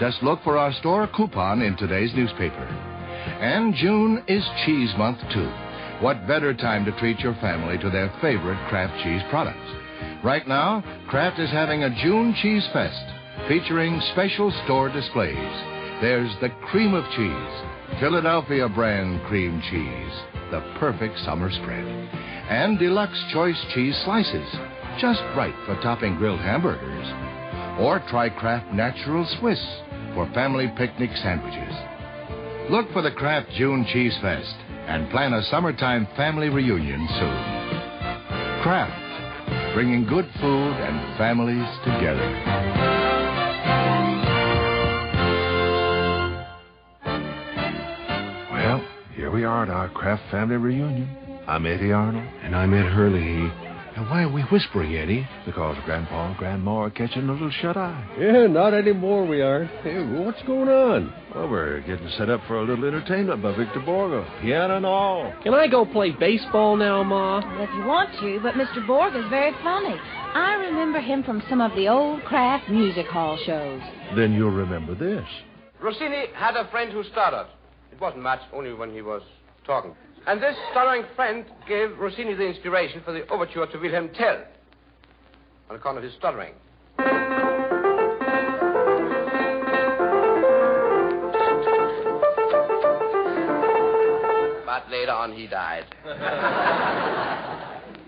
[0.00, 2.64] Just look for our store coupon in today's newspaper.
[3.40, 5.50] And June is Cheese Month, too.
[6.00, 9.81] What better time to treat your family to their favorite Kraft cheese products?
[10.24, 13.04] Right now, Kraft is having a June Cheese Fest
[13.48, 15.36] featuring special store displays.
[16.00, 20.14] There's the cream of cheese, Philadelphia brand cream cheese,
[20.50, 21.86] the perfect summer spread,
[22.48, 24.48] and deluxe choice cheese slices,
[25.00, 27.06] just right for topping grilled hamburgers.
[27.80, 29.62] Or try Kraft Natural Swiss
[30.14, 31.74] for family picnic sandwiches.
[32.70, 34.54] Look for the Kraft June Cheese Fest
[34.86, 38.62] and plan a summertime family reunion soon.
[38.62, 39.01] Kraft,
[39.74, 42.28] bringing good food and families together.
[48.52, 51.08] Well, here we are at our Kraft family reunion.
[51.46, 52.28] I'm Eddy Arnold.
[52.42, 53.61] And I'm Ed Herlihy.
[54.02, 55.28] And why are we whispering, Eddie?
[55.46, 58.04] Because Grandpa and Grandma are catching a little shut eye.
[58.18, 59.70] Yeah, not anymore, we aren't.
[59.84, 61.14] Hey, what's going on?
[61.32, 64.26] Well, we're getting set up for a little entertainment by Victor Borge.
[64.40, 65.32] Piano and all.
[65.44, 67.42] Can I go play baseball now, Ma?
[67.62, 68.84] If you want to, but Mr.
[68.84, 69.94] Borge is very funny.
[70.34, 73.80] I remember him from some of the old Kraft Music Hall shows.
[74.16, 75.24] Then you'll remember this.
[75.80, 77.46] Rossini had a friend who stuttered.
[77.92, 79.22] It wasn't much, only when he was
[79.64, 79.94] talking.
[80.26, 84.44] And this stuttering friend gave Rossini the inspiration for the overture to Wilhelm Tell
[85.68, 86.54] on account of his stuttering.
[94.64, 95.86] But later on, he died.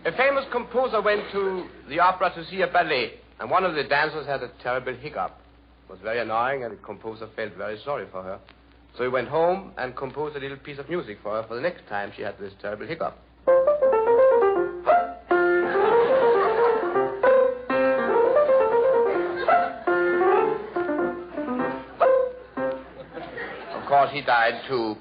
[0.04, 3.82] a famous composer went to the opera to see a ballet, and one of the
[3.82, 5.36] dancers had a terrible hiccup.
[5.88, 8.38] It was very annoying, and the composer felt very sorry for her.
[8.96, 11.60] So he went home and composed a little piece of music for her for the
[11.60, 13.18] next time she had this terrible hiccup.
[23.74, 24.96] Of course, he died too.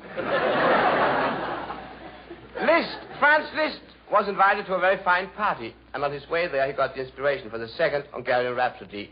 [2.65, 3.81] Liszt, Franz Liszt,
[4.11, 7.01] was invited to a very fine party, and on his way there, he got the
[7.01, 9.11] inspiration for the second Hungarian Rhapsody,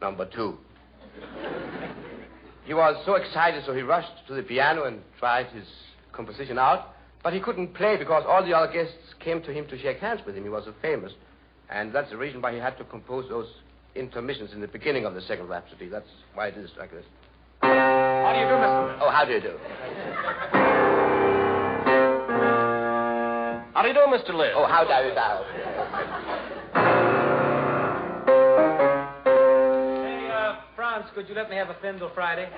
[0.00, 0.58] number two.
[2.64, 5.64] He was so excited, so he rushed to the piano and tried his
[6.12, 6.94] composition out.
[7.22, 10.20] But he couldn't play because all the other guests came to him to shake hands
[10.26, 10.42] with him.
[10.44, 11.12] He was so famous.
[11.70, 13.48] And that's the reason why he had to compose those
[13.94, 15.88] intermissions in the beginning of the second Rhapsody.
[15.88, 17.04] That's why it is like this.
[17.62, 18.98] How do you do, Mr.
[19.00, 19.56] Oh, how do you do?
[23.74, 24.34] How do you do, Mr.
[24.34, 24.52] Liz?
[24.54, 26.51] Oh, how do you do?
[30.92, 32.44] Uh, could you let me have a Fendel Friday?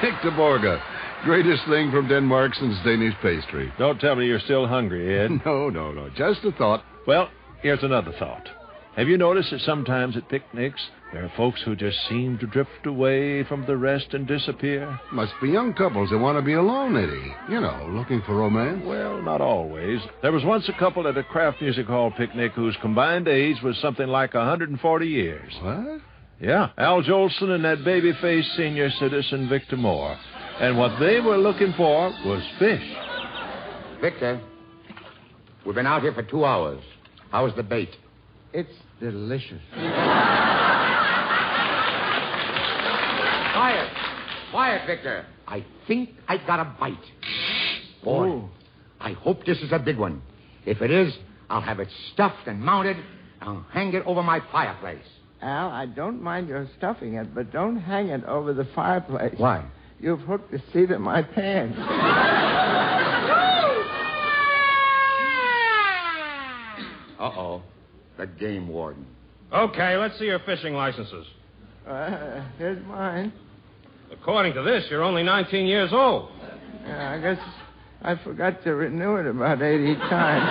[0.00, 0.80] Victor Borge,
[1.24, 3.70] greatest thing from Denmark since Danish pastry.
[3.78, 5.32] Don't tell me you're still hungry, Ed.
[5.44, 6.08] No, no, no.
[6.16, 6.82] Just a thought.
[7.06, 7.28] Well,
[7.60, 8.48] here's another thought.
[8.98, 10.80] Have you noticed that sometimes at picnics
[11.12, 14.98] there are folks who just seem to drift away from the rest and disappear?
[15.12, 17.32] Must be young couples that want to be alone, Eddie.
[17.48, 18.82] You know, looking for romance.
[18.84, 20.00] Well, not always.
[20.20, 23.78] There was once a couple at a Kraft Music Hall picnic whose combined age was
[23.78, 25.52] something like 140 years.
[25.62, 26.00] What?
[26.40, 30.18] Yeah, Al Jolson and that baby-faced senior citizen, Victor Moore.
[30.58, 32.82] And what they were looking for was fish.
[34.00, 34.40] Victor,
[35.64, 36.82] we've been out here for two hours.
[37.30, 37.90] How's the bait?
[38.52, 39.60] It's delicious.
[43.52, 43.90] Quiet.
[44.50, 45.26] Quiet, Victor.
[45.46, 46.96] I think I got a bite.
[48.04, 48.48] Boy, Ooh.
[49.00, 50.22] I hope this is a big one.
[50.66, 51.12] If it is,
[51.50, 52.96] I'll have it stuffed and mounted
[53.40, 55.04] and hang it over my fireplace.
[55.40, 59.34] Al, I don't mind your stuffing it, but don't hang it over the fireplace.
[59.36, 59.64] Why?
[60.00, 61.78] You've hooked the seat of my pants.
[67.18, 67.62] Uh-oh.
[68.18, 69.06] The game warden.
[69.52, 71.24] Okay, let's see your fishing licenses.
[71.86, 73.32] Uh, here's mine.
[74.12, 76.30] According to this, you're only 19 years old.
[76.84, 77.38] Yeah, I guess
[78.02, 80.46] I forgot to renew it about 80 times.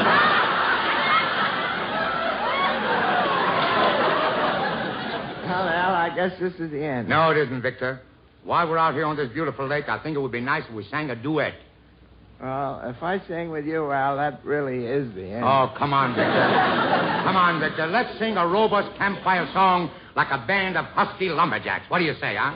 [5.46, 7.10] well, Al, I guess this is the end.
[7.10, 8.02] No, it isn't, Victor.
[8.44, 10.74] While we're out here on this beautiful lake, I think it would be nice if
[10.74, 11.54] we sang a duet.
[12.42, 15.44] Well, if I sing with you, Al, that really is the end.
[15.44, 16.24] Oh, come on, Victor.
[17.26, 17.88] come on, Victor.
[17.88, 21.90] Let's sing a robust campfire song like a band of husky lumberjacks.
[21.90, 22.54] What do you say, huh?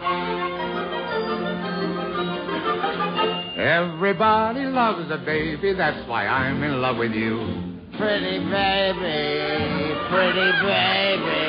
[3.58, 7.38] Everybody loves a baby, that's why I'm in love with you.
[7.98, 11.42] Pretty baby, pretty baby.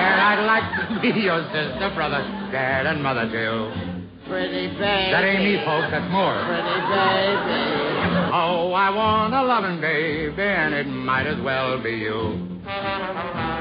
[0.00, 3.93] And I'd like to be your sister, brother, dad, and mother, too.
[4.28, 5.12] Pretty baby.
[5.12, 6.32] That ain't me, folks, that's more.
[6.48, 7.84] Pretty baby.
[8.32, 12.58] Oh, I want a loving baby, and it might as well be you.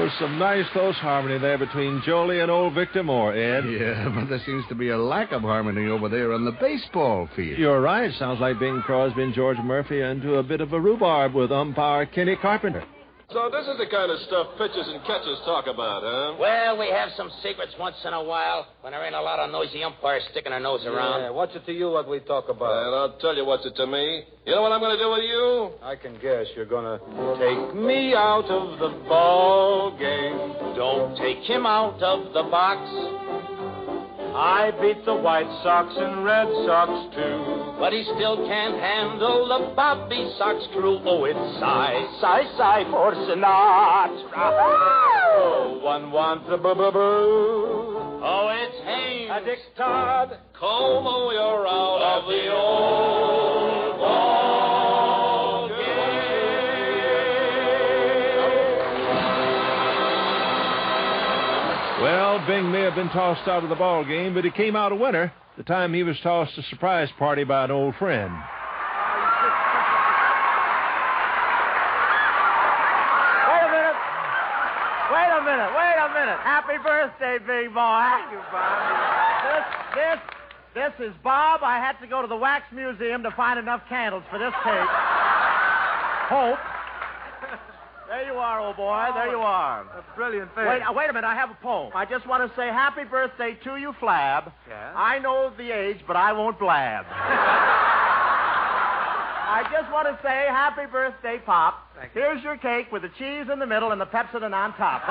[0.01, 3.64] There's some nice close harmony there between Jolie and old Victor Moore, Ed.
[3.70, 7.28] Yeah, but there seems to be a lack of harmony over there on the baseball
[7.36, 7.59] field.
[7.59, 8.11] You're right.
[8.14, 12.07] Sounds like Bing Crosby and George Murphy into a bit of a rhubarb with umpire
[12.07, 12.82] Kenny Carpenter.
[13.33, 16.35] So this is the kind of stuff pitchers and catchers talk about, huh?
[16.41, 19.53] Well, we have some secrets once in a while when there ain't a lot of
[19.53, 21.20] noisy umpires sticking their nose around.
[21.22, 22.74] Yeah, what's it to you what we talk about?
[22.74, 24.24] Well, I'll tell you what's it to me.
[24.47, 25.70] You know what I'm going to do with you?
[25.81, 26.99] I can guess you're gonna
[27.39, 30.74] take me out of the ball game.
[30.74, 33.30] Don't take him out of the box.
[34.35, 37.74] I beat the White Sox and Red Sox too.
[37.78, 41.01] But he still can't handle the Bobby Sox crew.
[41.05, 42.07] Oh, it's sigh.
[42.20, 44.31] Sigh, sigh for Sinatra.
[44.35, 48.20] Oh, one wants a boo boo boo.
[48.22, 49.31] Oh, it's Haymes.
[49.33, 50.39] A Dick Todd.
[50.59, 53.60] Como, oh, you're out of the old
[62.51, 64.96] Bing may have been tossed out of the ball game, but he came out a
[64.96, 68.34] winner the time he was tossed a surprise party by an old friend.
[73.46, 73.94] Wait a minute.
[75.14, 75.70] Wait a minute.
[75.78, 76.40] Wait a minute.
[76.42, 78.03] Happy birthday, big boy.
[78.18, 79.46] Thank you, Bob.
[79.46, 79.62] This,
[79.94, 80.18] this,
[80.74, 81.61] this is Bob.
[81.62, 84.90] I had to go to the wax museum to find enough candles for this cake.
[86.26, 86.59] Hope.
[88.11, 89.07] There you are, old boy.
[89.15, 89.87] There you are.
[89.95, 90.67] That's brilliant thing.
[90.67, 91.29] Wait, uh, wait a minute.
[91.29, 91.93] I have a poem.
[91.95, 94.51] I just want to say happy birthday to you, Flab.
[94.69, 94.93] Yeah?
[94.97, 97.07] I know the age, but I won't blab.
[99.53, 101.87] I just want to say happy birthday, Pop.
[101.95, 102.23] Thank you.
[102.23, 105.03] Here's your cake with the cheese in the middle and the Pepsodent on top.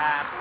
[0.00, 0.39] Happy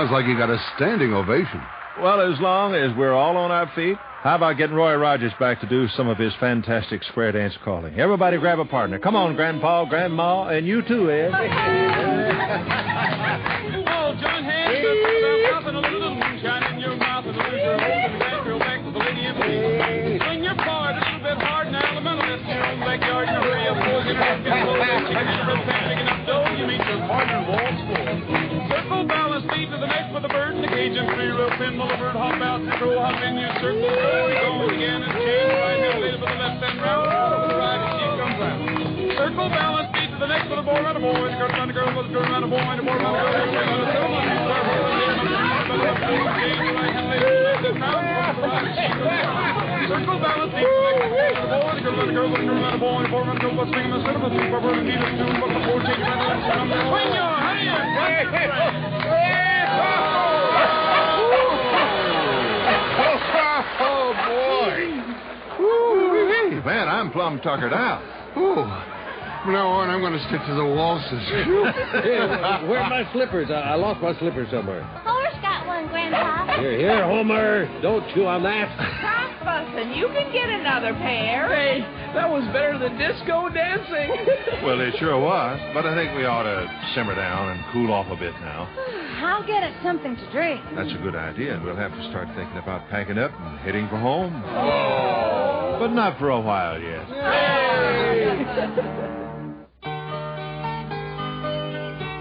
[0.00, 1.60] Sounds like you got a standing ovation.
[2.00, 5.60] Well, as long as we're all on our feet, how about getting Roy Rogers back
[5.60, 8.00] to do some of his fantastic square dance calling?
[8.00, 8.98] Everybody grab a partner.
[8.98, 12.86] Come on, Grandpa, Grandma, and you too, Ed.
[31.70, 35.78] hand, Mulliver, hop out, the roll, hop in your circle, slowly again, and change right
[35.80, 38.58] now, lead the left hand round, the right, and she comes out.
[39.18, 41.70] Circle, balance, beat to the next, with a boy, round a boy, a girl, round
[41.70, 43.50] a girl, with a girl, round a boy, and a boy, round a girl, and
[43.50, 45.94] a girl, round a girl, a girl,
[50.70, 53.84] the boy, the girl, the girl, the girl, a boy, a boy, girl, let's swing
[53.84, 55.58] in the the a tune, a
[56.90, 58.99] swing your hand!
[67.30, 68.02] I'm plumb tuckered out.
[68.36, 68.66] Ooh.
[69.44, 71.22] From now on, I'm going to stick to the waltzes.
[72.02, 72.18] Hey,
[72.66, 73.50] where are my slippers?
[73.50, 74.82] I, I lost my slippers somewhere.
[75.06, 76.58] Homer's got one, Grandpa.
[76.58, 77.66] Here, here, Homer.
[77.82, 78.68] Don't chew on that.
[78.98, 79.94] Stop fussing.
[79.94, 81.48] You can get another pair.
[81.48, 81.80] Hey,
[82.14, 84.10] that was better than disco dancing.
[84.60, 88.06] Well, it sure was, but I think we ought to simmer down and cool off
[88.10, 88.68] a bit now.
[89.24, 90.60] I'll get us something to drink.
[90.76, 93.88] That's a good idea, and we'll have to start thinking about packing up and heading
[93.88, 94.42] for home.
[94.44, 95.39] Oh.
[95.80, 97.08] But not for a while yet.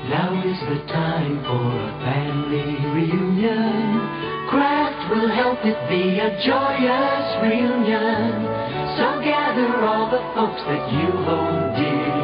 [0.07, 4.47] Now is the time for a family reunion.
[4.47, 8.47] Kraft will help it be a joyous reunion.
[8.95, 12.15] So gather all the folks that you hold dear.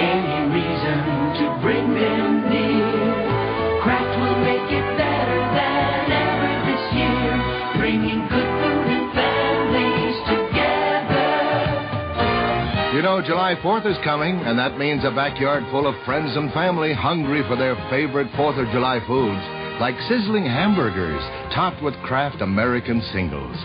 [0.00, 0.98] Any reason
[1.44, 3.33] to bring them near.
[12.94, 16.52] You know, July 4th is coming, and that means a backyard full of friends and
[16.52, 19.42] family hungry for their favorite 4th of July foods,
[19.80, 21.20] like sizzling hamburgers
[21.52, 23.56] topped with Kraft American singles.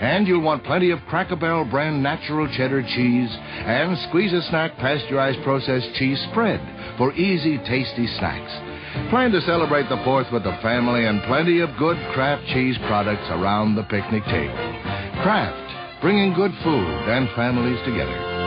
[0.00, 5.92] And you'll want plenty of Cracker Barrel brand natural cheddar cheese and Squeez-A-Snak pasteurized processed
[5.96, 6.64] cheese spread
[6.96, 9.10] for easy, tasty snacks.
[9.10, 13.28] Plan to celebrate the 4th with the family and plenty of good Kraft cheese products
[13.28, 14.56] around the picnic table.
[15.20, 18.37] Kraft, bringing good food and families together.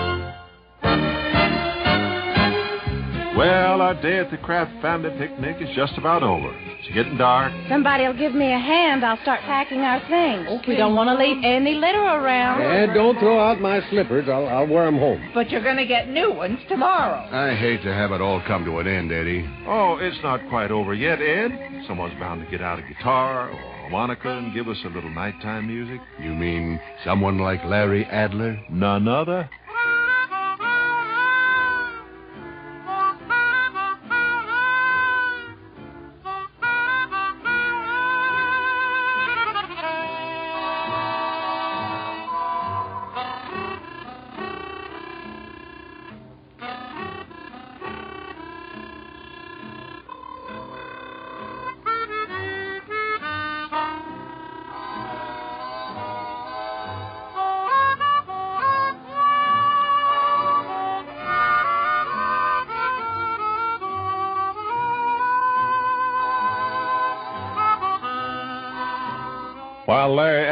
[3.37, 6.53] Well, our day at the Kraft family picnic is just about over.
[6.53, 7.51] It's getting dark.
[7.69, 9.03] Somebody'll give me a hand.
[9.05, 10.47] I'll start packing our things.
[10.49, 12.61] Oh, we don't want to leave any litter around.
[12.61, 14.27] And don't throw out my slippers.
[14.29, 15.31] I'll, I'll wear them home.
[15.33, 17.27] But you're going to get new ones tomorrow.
[17.31, 19.47] I hate to have it all come to an end, Eddie.
[19.65, 21.83] Oh, it's not quite over yet, Ed.
[21.87, 25.09] Someone's bound to get out a guitar or a harmonica and give us a little
[25.09, 25.99] nighttime music.
[26.21, 28.59] You mean someone like Larry Adler?
[28.69, 29.49] None other.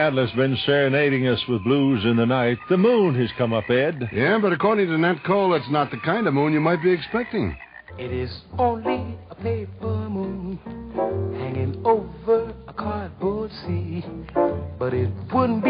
[0.10, 3.54] While Larry Adler's been serenading us with blues in the night, the moon has come
[3.54, 4.10] up, Ed.
[4.12, 6.90] Yeah, but according to Nat Cole, that's not the kind of moon you might be
[6.90, 7.56] expecting.
[8.00, 10.58] It is only a paper moon
[11.38, 14.04] hanging over a cardboard sea.
[14.80, 15.69] But it wouldn't be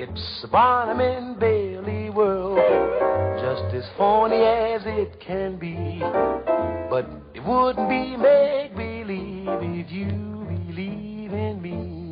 [0.00, 2.60] It's a Barnum and Bailey world,
[3.40, 5.98] just as phony as it can be.
[6.88, 10.06] But it wouldn't be make believe if you
[10.46, 12.07] believe in me.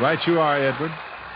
[0.00, 0.92] Right you are, Edward.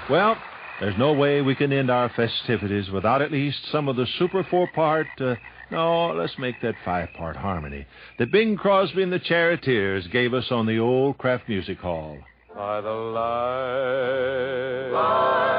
[0.08, 0.36] Well,
[0.78, 4.44] there's no way we can end our festivities without at least some of the super
[4.44, 5.08] four part.
[5.20, 5.34] Uh,
[5.72, 7.86] no, let's make that five part harmony
[8.20, 12.18] that Bing Crosby and the Charioteers gave us on the old Kraft Music Hall.
[12.54, 15.51] By the light, by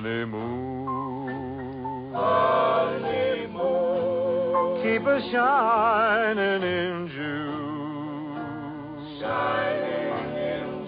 [0.00, 1.34] honeymoon.
[2.14, 3.58] Honeymoon.
[4.82, 8.36] Keep a shining in June.
[9.20, 10.86] Shining in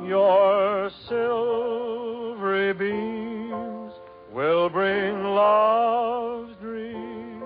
[0.00, 0.06] June.
[0.06, 3.92] Your silvery beams
[4.30, 7.42] will bring love's dreams.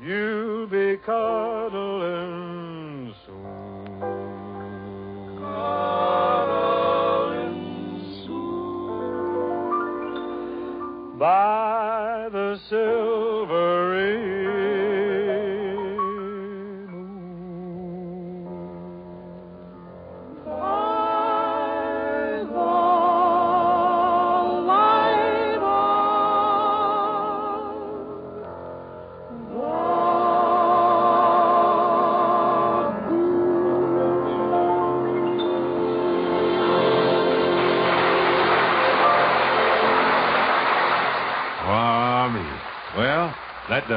[0.00, 0.96] You'll be
[12.70, 12.97] By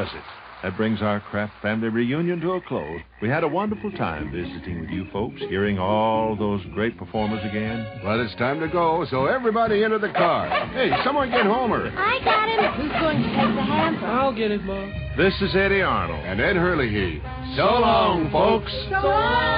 [0.03, 0.23] does it.
[0.63, 3.01] That brings our Kraft family reunion to a close.
[3.21, 7.85] We had a wonderful time visiting with you folks, hearing all those great performers again.
[8.03, 10.47] But it's time to go, so everybody into the car.
[10.69, 11.91] Hey, someone get Homer.
[11.97, 12.81] I got him.
[12.81, 14.05] Who's going to take the hamper?
[14.05, 14.93] I'll get it, Mom.
[15.17, 16.23] This is Eddy Arnold.
[16.25, 17.21] And Ed Herlihy.
[17.55, 18.71] So long, folks.
[18.89, 19.50] So long,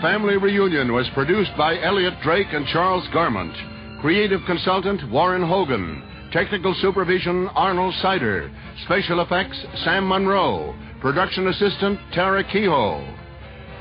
[0.00, 3.54] Family Reunion was produced by Elliot Drake and Charles Garment.
[4.00, 6.02] Creative consultant Warren Hogan.
[6.32, 8.50] Technical supervision Arnold Sider.
[8.86, 10.74] Special effects Sam Monroe.
[11.02, 13.14] Production assistant Tara Kehoe.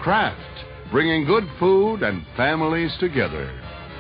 [0.02, 3.50] Kraft, bringing good food and families together.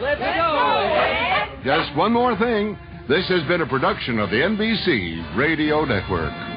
[0.02, 1.64] Let's go.
[1.64, 2.78] Just one more thing.
[3.08, 6.49] This has been a production of the NBC Radio Network.